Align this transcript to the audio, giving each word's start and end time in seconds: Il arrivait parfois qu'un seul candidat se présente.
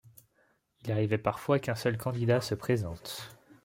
Il 0.83 0.91
arrivait 0.91 1.19
parfois 1.19 1.59
qu'un 1.59 1.75
seul 1.75 1.95
candidat 1.95 2.41
se 2.41 2.55
présente. 2.55 3.37